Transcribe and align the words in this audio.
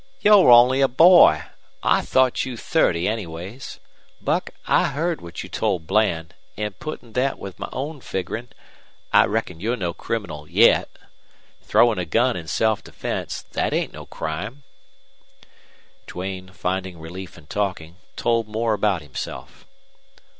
"You're 0.21 0.49
only 0.49 0.81
a 0.81 0.87
boy! 0.87 1.43
I 1.83 2.01
thought 2.01 2.43
you 2.43 2.57
thirty 2.57 3.07
anyways. 3.07 3.79
Buck, 4.19 4.49
I 4.65 4.87
heard 4.87 5.21
what 5.21 5.43
you 5.43 5.47
told 5.47 5.85
Bland, 5.85 6.33
an' 6.57 6.73
puttin' 6.79 7.13
thet 7.13 7.37
with 7.37 7.59
my 7.59 7.69
own 7.71 8.01
figgerin', 8.01 8.47
I 9.13 9.27
reckon 9.27 9.59
you're 9.59 9.75
no 9.75 9.93
criminal 9.93 10.49
yet. 10.49 10.89
Throwin' 11.61 11.99
a 11.99 12.05
gun 12.05 12.35
in 12.35 12.47
self 12.47 12.83
defense 12.83 13.43
thet 13.43 13.73
ain't 13.73 13.93
no 13.93 14.07
crime!" 14.07 14.63
Duane, 16.07 16.47
finding 16.49 16.97
relief 16.97 17.37
in 17.37 17.45
talking, 17.45 17.97
told 18.15 18.47
more 18.47 18.73
about 18.73 19.03
himself. 19.03 19.67